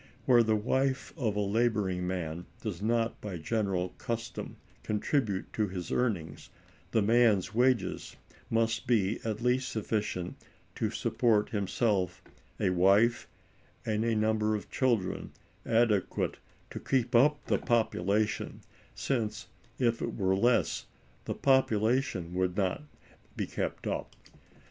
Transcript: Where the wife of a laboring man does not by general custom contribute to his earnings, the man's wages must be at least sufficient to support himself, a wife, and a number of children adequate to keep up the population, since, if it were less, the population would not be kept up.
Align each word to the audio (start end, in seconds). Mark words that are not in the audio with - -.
Where 0.25 0.41
the 0.41 0.55
wife 0.55 1.13
of 1.15 1.35
a 1.35 1.39
laboring 1.41 2.07
man 2.07 2.47
does 2.63 2.81
not 2.81 3.21
by 3.21 3.37
general 3.37 3.89
custom 3.99 4.57
contribute 4.81 5.53
to 5.53 5.67
his 5.67 5.91
earnings, 5.91 6.49
the 6.89 7.03
man's 7.03 7.53
wages 7.53 8.15
must 8.49 8.87
be 8.87 9.19
at 9.23 9.43
least 9.43 9.69
sufficient 9.69 10.37
to 10.73 10.89
support 10.89 11.49
himself, 11.49 12.23
a 12.59 12.71
wife, 12.71 13.27
and 13.85 14.03
a 14.03 14.15
number 14.15 14.55
of 14.55 14.71
children 14.71 15.33
adequate 15.67 16.37
to 16.71 16.79
keep 16.79 17.13
up 17.15 17.45
the 17.45 17.59
population, 17.59 18.61
since, 18.95 19.49
if 19.77 20.01
it 20.01 20.15
were 20.15 20.35
less, 20.35 20.87
the 21.25 21.35
population 21.35 22.33
would 22.33 22.57
not 22.57 22.81
be 23.35 23.45
kept 23.45 23.85
up. 23.85 24.15